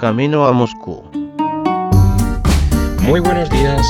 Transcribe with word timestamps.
camino 0.00 0.46
a 0.46 0.52
Moscú. 0.52 1.02
Muy 3.02 3.20
buenos 3.20 3.50
días. 3.50 3.86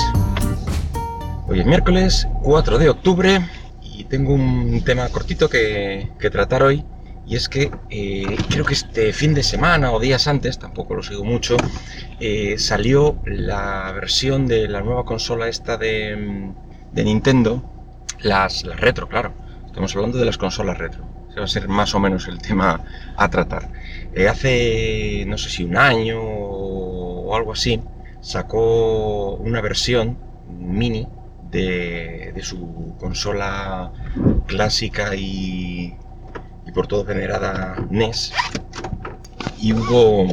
Hoy 1.47 1.61
es 1.61 1.67
miércoles 1.67 2.27
4 2.43 2.79
de 2.79 2.89
octubre 2.89 3.39
y 3.81 4.03
tengo 4.05 4.35
un 4.35 4.83
tema 4.85 5.09
cortito 5.09 5.49
que, 5.49 6.11
tratar 6.33 6.65
hoy. 6.65 6.85
Y 7.29 7.37
es 7.37 7.49
que 7.49 7.71
eh, 7.91 8.37
creo 8.49 8.65
que 8.65 8.75
este 8.75 9.13
fin 9.13 9.35
de 9.35 9.45
semana 9.45 9.93
o 9.93 10.01
días 10.01 10.27
antes, 10.27 10.59
tampoco 10.59 10.97
lo 10.97 11.05
sigo 11.05 11.23
mucho, 11.23 11.57
eh, 12.19 12.57
salió 12.59 13.21
la 13.25 13.93
versión 13.93 14.49
de 14.49 14.67
la 14.67 14.81
nueva 14.81 15.05
consola 15.05 15.47
esta 15.47 15.77
de, 15.77 16.51
Nintendo, 16.93 17.63
las, 18.19 18.65
las 18.65 18.81
retro, 18.81 19.07
claro. 19.07 19.33
Estamos 19.65 19.95
hablando 19.95 20.19
de 20.19 20.25
las 20.25 20.39
consolas 20.39 20.77
retro. 20.77 21.20
Va 21.41 21.47
a 21.47 21.49
ser 21.49 21.69
más 21.69 21.95
o 21.95 22.01
menos 22.01 22.29
el 22.29 22.39
tema 22.39 22.85
a 23.17 23.31
tratar. 23.31 23.71
Eh, 24.15 24.29
hace, 24.29 25.25
no 25.27 25.39
sé 25.39 25.49
si 25.49 25.65
un 25.65 25.79
año 25.79 26.21
o 26.21 27.35
algo 27.35 27.53
así, 27.53 27.81
sacó 28.21 29.37
una 29.37 29.63
versión 29.63 30.19
mini 30.59 31.09
de, 31.51 32.39
su 32.43 32.95
consola 32.99 33.91
clásica 34.47 35.15
y, 35.17 35.95
por 36.75 36.87
todo 36.87 37.05
venerada 37.05 37.87
NES. 37.89 38.35
Y 39.59 39.73
hubo, 39.73 40.27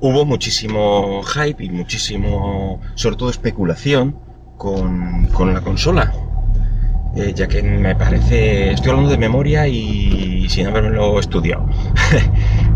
hubo 0.00 0.24
muchísimo 0.24 1.22
hype 1.22 1.64
y 1.64 1.70
muchísimo, 1.70 2.80
sobre 2.96 3.16
todo 3.16 3.30
especulación 3.30 4.18
con, 4.56 5.26
con 5.26 5.54
la 5.54 5.60
consola 5.60 6.12
eh, 7.16 7.32
ya 7.34 7.48
que 7.48 7.62
me 7.62 7.96
parece, 7.96 8.72
estoy 8.72 8.90
hablando 8.90 9.10
de 9.10 9.16
memoria 9.16 9.66
y 9.66 10.46
sin 10.50 10.66
haberlo 10.66 11.18
estudiado. 11.18 11.68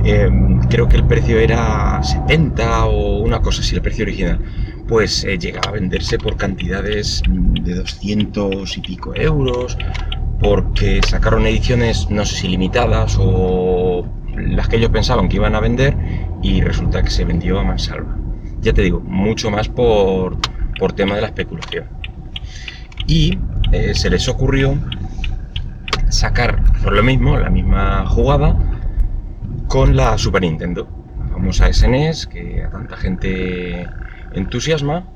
Em, 0.02 0.58
creo 0.70 0.88
que 0.88 0.96
el 0.96 1.04
precio 1.04 1.38
era 1.38 2.02
70 2.02 2.86
o 2.86 3.18
una 3.18 3.42
cosa 3.42 3.60
así, 3.60 3.74
el 3.74 3.82
precio 3.82 4.04
original. 4.04 4.40
Pues 4.88 5.24
eh, 5.24 5.36
llegaba 5.38 5.68
a 5.68 5.72
venderse 5.72 6.16
por 6.18 6.36
cantidades 6.38 7.22
de 7.28 7.74
200 7.74 8.78
y 8.78 8.80
pico 8.80 9.14
euros, 9.14 9.76
porque 10.40 11.00
sacaron 11.06 11.46
ediciones, 11.46 12.08
no 12.08 12.24
sé 12.24 12.36
si 12.36 12.48
limitadas 12.48 13.18
o 13.20 14.06
las 14.36 14.68
que 14.68 14.76
ellos 14.76 14.90
pensaban 14.90 15.28
que 15.28 15.36
iban 15.36 15.54
a 15.54 15.60
vender 15.60 15.94
y 16.42 16.62
resulta 16.62 17.02
que 17.02 17.10
se 17.10 17.26
vendió 17.26 17.60
a 17.60 17.64
mansalva. 17.64 18.16
Ya 18.62 18.72
te 18.72 18.80
digo, 18.80 19.00
mucho 19.00 19.50
más 19.50 19.68
por, 19.68 20.38
por 20.78 20.92
tema 20.94 21.14
de 21.14 21.20
la 21.20 21.26
especulación. 21.26 21.84
Y 23.06 23.38
eh, 23.72 23.94
se 23.94 24.10
les 24.10 24.28
ocurrió 24.28 24.76
sacar 26.08 26.62
por 26.82 26.92
lo 26.92 27.02
mismo, 27.02 27.38
la 27.38 27.50
misma 27.50 28.06
jugada, 28.06 28.56
con 29.68 29.96
la 29.96 30.18
Super 30.18 30.42
Nintendo, 30.42 30.88
la 31.18 31.28
famosa 31.28 31.72
SNES, 31.72 32.24
e 32.24 32.28
que 32.28 32.64
a 32.64 32.70
tanta 32.70 32.96
gente 32.96 33.86
entusiasma, 34.32 35.06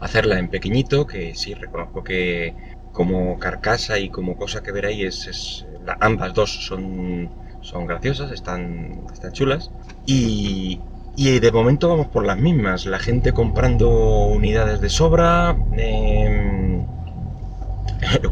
hacerla 0.00 0.38
en 0.38 0.48
pequeñito, 0.48 1.06
que 1.06 1.34
sí 1.34 1.54
reconozco 1.54 2.02
que 2.02 2.54
como 2.92 3.38
carcasa 3.38 3.98
y 3.98 4.08
como 4.10 4.36
cosa 4.36 4.62
que 4.62 4.72
ver 4.72 4.86
ahí 4.86 5.02
es, 5.02 5.66
ambas 6.00 6.34
dos 6.34 6.66
son, 6.66 7.30
son 7.60 7.86
graciosas, 7.86 8.32
están, 8.32 9.04
están 9.12 9.32
chulas, 9.32 9.70
y, 10.06 10.80
y 11.16 11.38
de 11.38 11.52
momento 11.52 11.88
vamos 11.88 12.08
por 12.08 12.24
las 12.24 12.38
mismas, 12.38 12.86
la 12.86 12.98
gente 12.98 13.32
comprando 13.32 14.26
unidades 14.26 14.80
de 14.80 14.88
sobra, 14.88 15.56
em, 15.76 16.73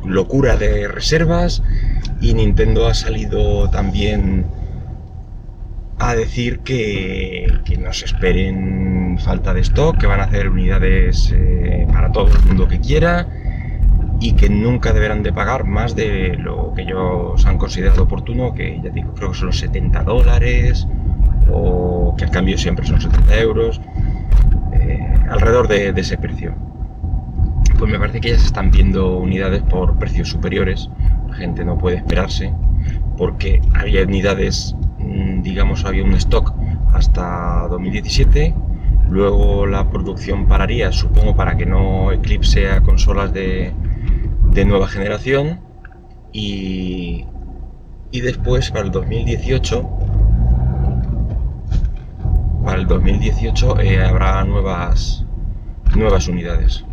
locura 0.05 0.57
de 0.57 0.89
reservas 0.89 1.63
y 2.21 2.35
Nintendo 2.35 2.87
ha 2.87 2.95
salido 2.95 3.69
también 3.71 4.47
a 5.99 6.15
decir 6.15 6.61
que, 6.61 7.61
que 7.65 7.77
no 7.77 7.93
se 7.93 8.07
esperen 8.07 9.19
falta 9.19 9.55
de 9.55 9.61
stock, 9.61 9.99
que 9.99 10.07
van 10.07 10.21
a 10.21 10.25
hacer 10.25 10.49
unidades 10.49 11.33
eh, 11.35 11.87
para 11.93 12.11
todo 12.11 12.29
el 12.29 12.45
mundo 12.45 12.67
que 12.67 12.81
quiera 12.81 13.29
y 14.21 14.33
que 14.35 14.49
nunca 14.49 14.93
deberán 14.93 15.23
de 15.23 15.33
pagar 15.33 15.65
más 15.65 15.95
de 15.95 16.37
lo 16.37 16.73
que 16.75 16.83
ellos 16.83 17.45
han 17.47 17.59
considerado 17.59 18.05
oportuno, 18.05 18.55
que 18.55 18.81
ya 18.83 18.91
digo, 18.91 19.15
creo 19.15 19.31
que 19.31 19.39
son 19.39 19.47
los 19.49 19.59
70 19.59 20.03
dólares 20.05 20.87
o 21.51 22.15
que 22.17 22.25
al 22.25 22.31
cambio 22.31 22.57
siempre 22.57 22.87
son 22.87 23.01
70 23.01 23.39
euros, 23.39 23.81
eh, 24.73 25.15
alrededor 25.29 25.69
de 25.69 25.89
ese 25.97 26.19
precio 26.19 26.72
pues 27.83 27.91
me 27.91 27.99
parece 27.99 28.21
que 28.21 28.31
ya 28.31 28.39
se 28.39 28.47
están 28.47 28.71
viendo 28.71 29.19
unidades 29.19 29.61
por 29.65 29.99
precios 29.99 30.29
superiores. 30.29 30.89
La 31.29 31.35
gente 31.35 31.65
no 31.65 31.79
puede 31.79 31.97
esperarse 31.97 32.55
porque 33.19 33.61
había 33.75 34.05
unidades, 34.05 34.77
mm, 35.01 35.43
digamos, 35.43 35.85
había 35.85 36.05
un 36.05 36.13
stock 36.13 36.55
hasta 36.93 37.67
2017. 37.69 38.55
Luego 39.11 39.67
la 39.67 39.91
producción 39.91 40.47
pararía, 40.47 40.93
supongo, 40.93 41.35
para 41.35 41.57
que 41.57 41.67
no 41.67 42.13
eclipse 42.13 42.71
a 42.71 42.83
consolas 42.83 43.33
de, 43.33 43.73
nueva 44.65 44.87
generación. 44.87 45.59
Y, 46.33 47.27
y 48.13 48.21
después, 48.21 48.71
para 48.71 48.85
el 48.85 48.93
2018, 48.93 49.91
para 52.65 52.79
el 52.79 52.87
2018 52.87 53.81
eh, 53.81 54.05
habrá 54.05 54.45
nuevas, 54.45 55.25
nuevas 55.97 56.29
unidades. 56.29 56.85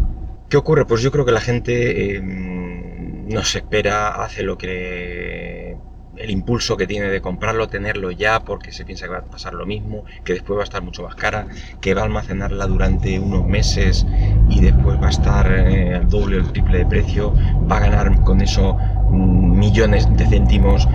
¿Qué 0.50 0.58
ocurre? 0.58 0.86
Pues 0.86 1.04
yo 1.04 1.12
creo 1.12 1.26
que 1.26 1.32
la 1.32 1.42
gente 1.42 2.16
em, 2.16 3.28
no 3.28 3.44
se 3.44 3.60
espera, 3.60 4.24
hace 4.24 4.42
lo 4.42 4.58
que 4.58 5.78
el 6.18 6.32
impulso 6.32 6.76
que 6.76 6.88
tiene 6.88 7.08
de 7.08 7.22
comprarlo, 7.22 7.70
tenerlo 7.70 8.10
ya, 8.10 8.42
porque 8.42 8.72
se 8.72 8.84
piensa 8.84 9.06
que 9.06 9.12
va 9.12 9.20
a 9.20 9.26
pasar 9.26 9.54
lo 9.54 9.68
mismo, 9.68 10.04
que 10.24 10.34
después 10.34 10.58
va 10.58 10.64
a 10.64 10.66
estar 10.66 10.82
mucho 10.82 11.04
más 11.04 11.14
cara, 11.14 11.48
que 11.82 11.94
va 11.94 12.02
a 12.02 12.06
almacenarla 12.06 12.66
durante 12.66 13.20
unos 13.20 13.46
meses 13.46 14.08
y 14.50 14.60
después 14.60 15.00
va 15.00 15.08
a 15.08 15.12
estar 15.12 15.52
eh, 15.52 15.94
al 15.94 16.10
doble 16.10 16.38
o 16.38 16.40
el 16.40 16.52
triple 16.52 16.80
de 16.80 16.86
precio, 16.88 17.34
va 17.72 17.78
a 17.78 17.82
ganar 17.82 18.24
con 18.24 18.42
eso 18.42 18.74
mm, 18.74 19.60
millones 19.60 20.10
de 20.18 20.26
céntimos, 20.26 20.90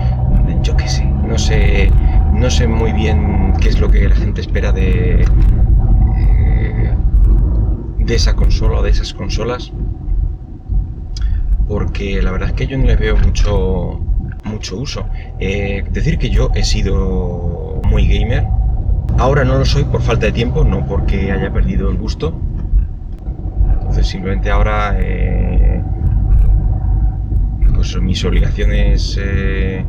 yo 0.63 0.75
qué 0.75 0.87
sé, 0.89 1.05
no 1.05 1.37
sé, 1.37 1.89
no 2.33 2.51
sé 2.51 2.67
muy 2.67 2.91
bien 2.91 3.53
qué 3.61 3.69
es 3.69 3.79
lo 3.79 3.89
que 3.89 4.09
la 4.09 4.15
gente 4.15 4.41
espera 4.41 4.73
de, 4.73 5.25
de 8.05 8.15
esa 8.15 8.35
consola 8.35 8.79
o 8.79 8.83
de 8.83 8.91
esas 8.91 9.13
consolas 9.13 9.71
porque 11.67 12.21
la 12.21 12.31
verdad 12.31 12.49
es 12.49 12.55
que 12.55 12.67
yo 12.67 12.77
no 12.77 12.85
les 12.85 12.99
veo 12.99 13.17
mucho 13.17 14.01
mucho 14.43 14.77
uso. 14.77 15.07
Eh, 15.39 15.83
decir 15.91 16.19
que 16.19 16.29
yo 16.29 16.51
he 16.53 16.63
sido 16.63 17.81
muy 17.87 18.07
gamer 18.07 18.45
ahora 19.17 19.43
no 19.43 19.57
lo 19.57 19.65
soy 19.65 19.83
por 19.85 20.01
falta 20.01 20.27
de 20.27 20.31
tiempo 20.33 20.63
no 20.63 20.85
porque 20.85 21.31
haya 21.31 21.51
perdido 21.51 21.89
el 21.89 21.97
gusto. 21.97 22.39
Entonces 23.73 24.07
simplemente 24.07 24.51
ahora 24.51 24.95
eh, 24.99 25.81
pues 27.73 27.99
mis 27.99 28.23
obligaciones 28.23 29.17
eh, 29.19 29.83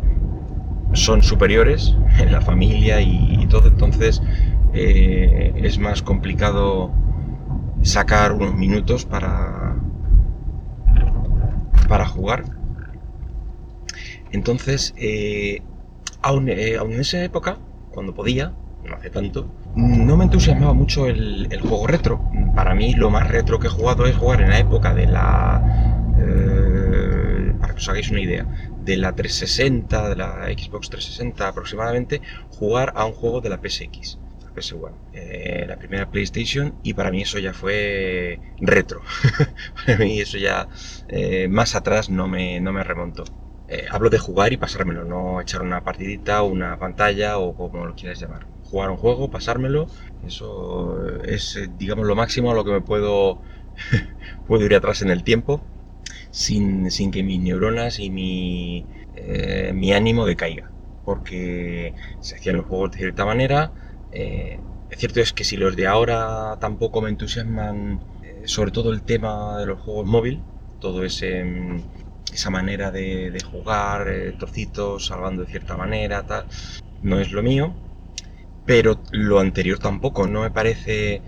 son 0.92 1.22
superiores 1.22 1.94
en 2.18 2.32
la 2.32 2.40
familia 2.40 3.00
y, 3.00 3.38
y 3.40 3.46
todo. 3.46 3.68
Entonces 3.68 4.22
es 4.72 5.78
más 5.78 6.02
complicado 6.02 6.92
sacar 7.86 8.32
unos 8.32 8.54
minutos 8.54 9.04
para, 9.04 9.76
para 11.88 12.06
jugar. 12.06 12.44
Entonces, 14.32 14.92
eh, 14.96 15.62
aún, 16.20 16.48
eh, 16.48 16.74
en 16.74 17.00
esa 17.00 17.22
época, 17.22 17.58
cuando 17.90 18.14
podía, 18.14 18.52
no 18.84 18.96
hace 18.96 19.10
tanto, 19.10 19.48
no 19.76 20.16
me 20.16 20.24
entusiasmaba 20.24 20.74
mucho 20.74 21.06
el, 21.06 21.48
juego 21.60 21.86
retro. 21.86 22.20
Para 22.54 22.74
mí 22.74 22.94
lo 22.94 23.10
más 23.10 23.28
retro 23.28 23.58
que 23.58 23.68
he 23.68 23.70
jugado 23.70 24.06
es 24.06 24.16
jugar 24.16 24.42
en 24.42 24.50
la 24.50 24.58
época 24.58 24.94
de 24.94 25.06
la... 25.06 26.12
Eh, 26.18 27.54
para 27.60 27.72
que 27.72 27.78
os 27.78 27.88
hagáis 27.88 28.10
una 28.10 28.20
idea, 28.20 28.46
de 28.84 28.96
la 28.96 29.14
360, 29.14 30.08
de 30.10 30.16
la 30.16 30.46
Xbox 30.46 30.90
360 30.90 31.48
aproximadamente, 31.48 32.20
jugar 32.50 32.92
a 32.96 33.04
un 33.04 33.12
juego 33.12 33.40
de 33.40 33.48
la 33.48 33.58
PSX. 33.58 34.18
PS1, 34.56 34.96
eh, 35.12 35.64
la 35.68 35.76
primera 35.78 36.10
PlayStation, 36.10 36.74
y 36.82 36.94
para 36.94 37.10
mí 37.10 37.22
eso 37.22 37.38
ya 37.38 37.52
fue 37.52 38.40
retro. 38.58 39.02
para 39.86 39.98
mí 39.98 40.20
eso 40.20 40.38
ya 40.38 40.68
eh, 41.08 41.46
más 41.48 41.74
atrás 41.74 42.08
no 42.10 42.26
me, 42.26 42.60
no 42.60 42.72
me 42.72 42.82
remonto. 42.82 43.24
Eh, 43.68 43.86
hablo 43.90 44.10
de 44.10 44.18
jugar 44.18 44.52
y 44.52 44.56
pasármelo, 44.56 45.04
no 45.04 45.40
echar 45.40 45.62
una 45.62 45.82
partidita, 45.84 46.42
una 46.42 46.78
pantalla 46.78 47.38
o 47.38 47.54
como 47.54 47.84
lo 47.86 47.94
quieras 47.94 48.18
llamar. 48.20 48.46
Jugar 48.64 48.90
un 48.90 48.96
juego, 48.96 49.30
pasármelo, 49.30 49.88
eso 50.22 51.22
es, 51.24 51.58
digamos, 51.76 52.06
lo 52.06 52.16
máximo 52.16 52.50
a 52.50 52.54
lo 52.54 52.64
que 52.64 52.72
me 52.72 52.80
puedo, 52.80 53.42
puedo 54.46 54.64
ir 54.64 54.74
atrás 54.74 55.02
en 55.02 55.10
el 55.10 55.22
tiempo 55.22 55.60
sin, 56.30 56.90
sin 56.90 57.10
que 57.10 57.22
mis 57.22 57.40
neuronas 57.40 57.98
y 57.98 58.10
mi, 58.10 58.86
mi 59.74 59.92
ánimo 59.92 60.26
decaiga. 60.26 60.70
Porque 61.04 61.94
se 62.20 62.34
hacían 62.36 62.56
los 62.56 62.66
juegos 62.66 62.92
de 62.92 62.98
cierta 62.98 63.24
manera, 63.24 63.72
eh, 64.12 64.58
cierto 64.96 65.20
es 65.20 65.32
que 65.32 65.44
si 65.44 65.56
los 65.56 65.76
de 65.76 65.86
ahora 65.86 66.56
tampoco 66.60 67.00
me 67.02 67.10
entusiasman, 67.10 68.00
eh, 68.22 68.42
sobre 68.44 68.70
todo 68.70 68.92
el 68.92 69.02
tema 69.02 69.58
de 69.58 69.66
los 69.66 69.80
juegos 69.80 70.06
móvil, 70.06 70.42
todo 70.80 71.04
ese 71.04 71.44
mm, 71.44 71.80
esa 72.32 72.50
manera 72.50 72.90
de, 72.90 73.38
jugar, 73.50 74.08
eh, 74.08 74.34
trocitos, 74.38 75.06
salvando 75.06 75.42
de 75.42 75.50
cierta 75.50 75.76
manera, 75.76 76.26
tal, 76.26 76.46
no 77.02 77.18
es 77.20 77.32
lo 77.32 77.42
mío. 77.42 77.74
pero 78.66 78.98
lo 79.12 79.38
anterior 79.38 79.78
tampoco, 79.78 80.26
no 80.26 80.42
me 80.42 80.50
parece 80.50 81.22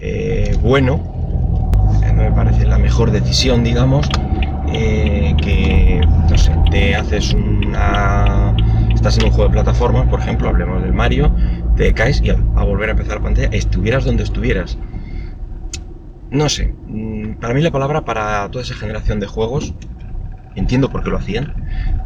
eh, 0.00 0.56
bueno, 0.62 1.00
no 2.14 2.22
me 2.22 2.32
parece 2.32 2.66
la 2.66 2.78
mejor 2.78 3.10
decisión, 3.10 3.64
digamos, 3.64 4.08
eh, 4.72 5.34
que, 5.42 6.00
no 6.30 6.38
sé, 6.38 6.52
te 6.70 6.94
haces 6.94 7.34
una... 7.34 8.54
Estás 8.94 9.18
en 9.18 9.24
un 9.24 9.30
juego 9.30 9.48
de 9.48 9.52
plataformas, 9.52 10.08
por 10.08 10.20
ejemplo, 10.20 10.48
hablemos 10.48 10.82
del 10.82 10.92
Mario, 10.92 11.32
te 11.78 11.94
y 12.22 12.30
a, 12.30 12.34
volver 12.64 12.88
a 12.88 12.92
empezar 12.92 13.16
la 13.16 13.22
pantalla, 13.22 13.48
estuvieras 13.52 14.04
donde 14.04 14.24
estuvieras. 14.24 14.76
No 16.30 16.48
sé, 16.48 16.74
mm, 16.86 17.34
para 17.34 17.54
mí 17.54 17.62
la 17.62 17.70
palabra 17.70 18.04
para 18.04 18.50
toda 18.50 18.64
esa 18.64 18.74
generación 18.74 19.20
de 19.20 19.26
juegos, 19.26 19.72
entiendo 20.56 20.90
por 20.90 21.02
qué 21.02 21.10
lo 21.10 21.16
hacían, 21.16 21.54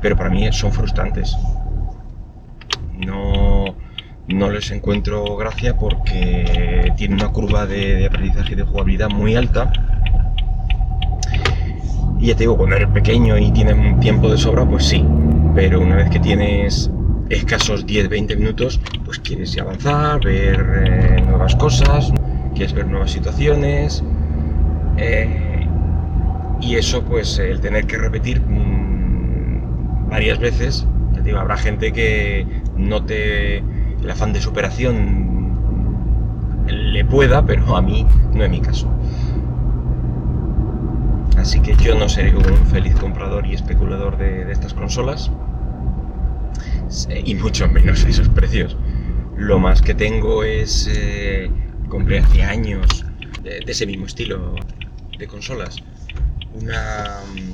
pero 0.00 0.16
para 0.16 0.30
mí 0.30 0.46
son 0.52 0.72
frustrantes. 0.72 1.34
No, 3.04 3.64
no 4.28 4.50
les 4.50 4.70
encuentro 4.70 5.36
gracia 5.36 5.76
porque 5.76 6.92
tiene 6.96 7.14
una 7.14 7.28
curva 7.28 7.66
de, 7.66 7.96
de 7.96 8.06
aprendizaje 8.06 8.52
y 8.52 8.56
de 8.56 8.62
jugabilidad 8.62 9.08
muy 9.08 9.34
alta 9.34 9.72
y 12.22 12.26
ya 12.26 12.36
te 12.36 12.44
digo, 12.44 12.56
cuando 12.56 12.76
eres 12.76 12.88
pequeño 12.90 13.36
y 13.36 13.50
tienes 13.50 13.98
tiempo 13.98 14.30
de 14.30 14.38
sobra, 14.38 14.64
pues 14.64 14.84
sí. 14.84 15.04
Pero 15.56 15.80
una 15.80 15.96
vez 15.96 16.08
que 16.08 16.20
tienes 16.20 16.88
escasos 17.34 17.86
10-20 17.86 18.36
minutos, 18.36 18.80
pues 19.04 19.18
quieres 19.18 19.58
avanzar, 19.58 20.24
ver 20.24 20.84
eh, 20.86 21.22
nuevas 21.22 21.56
cosas, 21.56 22.12
quieres 22.54 22.72
ver 22.72 22.86
nuevas 22.86 23.10
situaciones. 23.10 24.02
Eh, 24.98 25.66
y 26.60 26.76
eso, 26.76 27.02
pues 27.02 27.38
el 27.38 27.60
tener 27.60 27.86
que 27.86 27.98
repetir 27.98 28.40
mmm, 28.40 30.08
varias 30.08 30.38
veces, 30.38 30.86
digo, 31.24 31.38
habrá 31.38 31.56
gente 31.56 31.92
que 31.92 32.46
no 32.76 33.04
te. 33.04 33.58
el 33.58 34.10
afán 34.10 34.32
de 34.32 34.40
superación 34.40 35.32
le 36.66 37.04
pueda, 37.04 37.44
pero 37.44 37.76
a 37.76 37.82
mí 37.82 38.06
no 38.32 38.44
es 38.44 38.50
mi 38.50 38.60
caso. 38.60 38.88
Así 41.36 41.60
que 41.60 41.74
yo 41.76 41.98
no 41.98 42.08
seré 42.08 42.36
un 42.36 42.66
feliz 42.66 42.94
comprador 42.96 43.46
y 43.46 43.54
especulador 43.54 44.16
de, 44.16 44.50
estas 44.52 44.74
consolas. 44.74 45.30
Y 47.24 47.34
mucho 47.34 47.68
menos 47.68 48.04
a 48.04 48.08
esos 48.10 48.28
precios. 48.28 48.76
Lo 49.36 49.58
más 49.58 49.82
que 49.82 49.94
tengo 49.94 50.44
es... 50.44 50.88
Eh, 50.90 51.50
compré 51.88 52.20
hace 52.20 52.42
años 52.42 53.04
de, 53.42 53.60
ese 53.66 53.86
mismo 53.86 54.06
estilo 54.06 54.54
de 55.18 55.26
consolas. 55.26 55.76
Una 56.54 57.20
mm, 57.34 57.52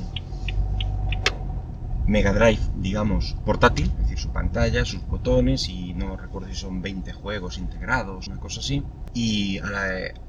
Mega 2.09 2.33
Drive, 2.33 2.59
digamos, 2.77 3.35
portátil, 3.45 3.85
es 3.85 3.97
decir, 3.99 4.17
su 4.19 4.31
pantalla, 4.31 4.85
sus 4.85 5.05
botones 5.07 5.69
y 5.69 5.93
no 5.93 6.17
recuerdo 6.17 6.47
si 6.49 6.55
son 6.55 6.81
20 6.81 7.13
juegos 7.13 7.57
integrados, 7.57 8.27
una 8.27 8.39
cosa 8.39 8.59
así 8.61 8.83
y 9.13 9.59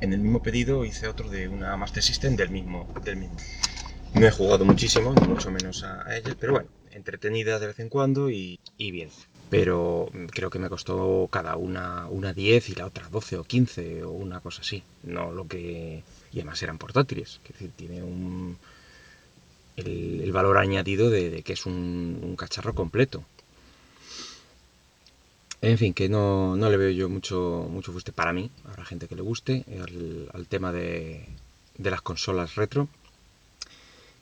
en 0.00 0.12
el 0.12 0.20
mismo 0.20 0.42
pedido 0.42 0.84
hice 0.84 1.08
otro 1.08 1.28
de 1.28 1.48
una 1.48 1.76
Master 1.76 2.02
System 2.02 2.36
del 2.36 2.50
mismo, 2.50 2.88
del 3.04 3.16
mismo. 3.16 3.36
No 4.14 4.26
he 4.26 4.30
jugado 4.30 4.64
muchísimo, 4.64 5.12
mucho 5.12 5.50
menos 5.50 5.84
a, 5.84 6.16
ella, 6.16 6.34
pero 6.38 6.54
bueno, 6.54 6.68
entretenida 6.92 7.58
de 7.58 7.68
vez 7.68 7.78
en 7.80 7.88
cuando 7.88 8.30
y, 8.30 8.58
bien. 8.78 9.10
Pero 9.48 10.10
creo 10.30 10.50
que 10.50 10.58
me 10.58 10.68
costó 10.68 11.28
cada 11.30 11.56
una 11.56 12.06
una 12.08 12.32
10 12.32 12.70
y 12.70 12.74
la 12.74 12.86
otra 12.86 13.08
12 13.08 13.38
o 13.38 13.44
15 13.44 14.04
o 14.04 14.10
una 14.10 14.40
cosa 14.40 14.62
así. 14.62 14.82
No 15.02 15.32
lo 15.32 15.46
que... 15.48 16.02
Y 16.32 16.38
además 16.38 16.62
eran 16.62 16.78
portátiles, 16.78 17.40
es 17.44 17.52
decir, 17.52 17.72
tiene 17.76 18.02
un... 18.02 18.56
El, 19.76 20.30
valor 20.32 20.58
añadido 20.58 21.10
de, 21.10 21.42
que 21.42 21.54
es 21.54 21.66
un 21.66 22.36
cacharro 22.38 22.74
completo. 22.74 23.24
En 25.62 25.76
fin, 25.76 25.92
que 25.92 26.08
no, 26.08 26.56
le 26.56 26.76
veo 26.76 26.90
yo 26.90 27.08
mucho, 27.10 27.66
mucho 27.70 27.92
guste 27.92 28.12
para 28.12 28.32
mí. 28.32 28.50
Habrá 28.64 28.84
gente 28.84 29.08
que 29.08 29.14
le 29.14 29.22
guste 29.22 29.64
al, 30.32 30.46
tema 30.46 30.72
de, 30.72 31.26
de 31.76 31.90
las 31.90 32.00
consolas 32.00 32.54
retro. 32.54 32.88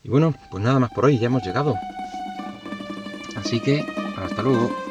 Y 0.03 0.09
bueno, 0.09 0.35
pues 0.51 0.63
nada 0.63 0.81
más 0.81 0.91
por 0.91 1.05
hoy, 1.05 1.19
ya 1.19 1.27
hemos 1.27 1.45
llegado. 1.45 1.77
Así 3.39 3.61
que, 3.61 3.87
hasta 4.17 4.43
luego. 4.43 4.88